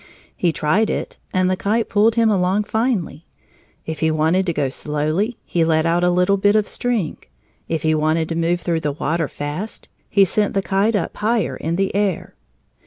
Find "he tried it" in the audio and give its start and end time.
0.35-1.19